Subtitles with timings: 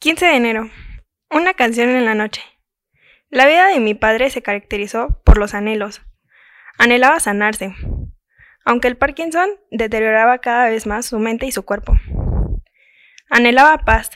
[0.00, 0.70] 15 de enero.
[1.28, 2.40] Una canción en la noche.
[3.30, 6.02] La vida de mi padre se caracterizó por los anhelos.
[6.78, 7.74] Anhelaba sanarse,
[8.64, 11.94] aunque el Parkinson deterioraba cada vez más su mente y su cuerpo.
[13.28, 14.12] Anhelaba paz,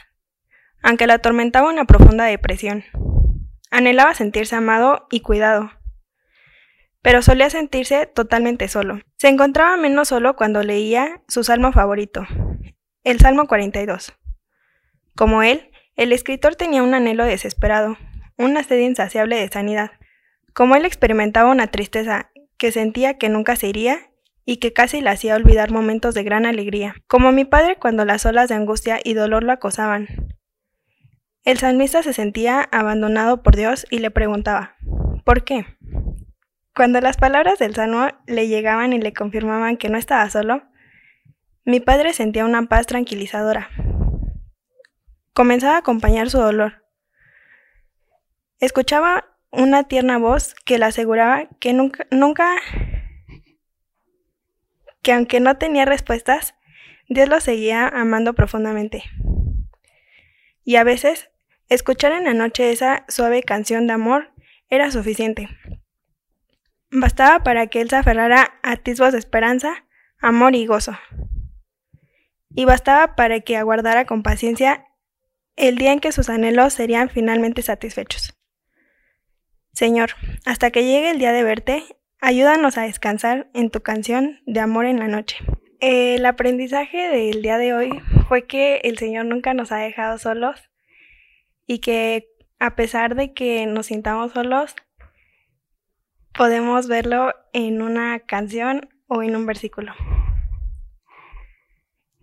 [0.84, 2.84] aunque la atormentaba una profunda depresión.
[3.72, 5.72] Anhelaba sentirse amado y cuidado,
[7.02, 9.00] pero solía sentirse totalmente solo.
[9.18, 12.24] Se encontraba menos solo cuando leía su salmo favorito,
[13.02, 14.16] el Salmo 42.
[15.16, 17.98] Como él, el escritor tenía un anhelo desesperado,
[18.38, 19.90] una sed insaciable de sanidad.
[20.54, 24.10] Como él experimentaba una tristeza que sentía que nunca se iría
[24.44, 28.26] y que casi le hacía olvidar momentos de gran alegría, como mi padre cuando las
[28.26, 30.08] olas de angustia y dolor lo acosaban.
[31.44, 34.76] El salmista se sentía abandonado por Dios y le preguntaba,
[35.24, 35.66] ¿por qué?
[36.74, 40.62] Cuando las palabras del salmo le llegaban y le confirmaban que no estaba solo,
[41.64, 43.68] mi padre sentía una paz tranquilizadora,
[45.32, 46.84] comenzaba a acompañar su dolor.
[48.60, 52.54] Escuchaba una tierna voz que le aseguraba que nunca, nunca,
[55.02, 56.54] que aunque no tenía respuestas,
[57.08, 59.04] Dios lo seguía amando profundamente.
[60.64, 61.30] Y a veces,
[61.68, 64.32] escuchar en la noche esa suave canción de amor
[64.68, 65.48] era suficiente.
[66.90, 69.86] Bastaba para que él se aferrara a atisbos de esperanza,
[70.18, 70.96] amor y gozo.
[72.54, 74.86] Y bastaba para que aguardara con paciencia
[75.56, 78.34] el día en que sus anhelos serían finalmente satisfechos.
[79.72, 80.10] Señor,
[80.44, 81.84] hasta que llegue el día de verte,
[82.20, 85.36] ayúdanos a descansar en tu canción de amor en la noche.
[85.80, 87.90] El aprendizaje del día de hoy
[88.28, 90.70] fue que el Señor nunca nos ha dejado solos
[91.66, 92.28] y que
[92.62, 94.76] a pesar de que nos sintamos solos,
[96.32, 99.92] podemos verlo en una canción o en un versículo.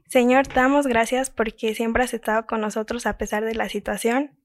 [0.09, 4.35] Señor, te damos gracias porque siempre has estado con nosotros a pesar de la situación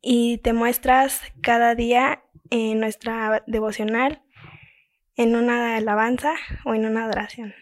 [0.00, 4.22] y te muestras cada día en nuestra devocional,
[5.16, 6.32] en una alabanza
[6.64, 7.54] o en una adoración.